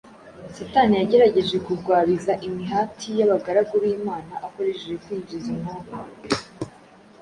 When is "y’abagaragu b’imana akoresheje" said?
3.17-4.95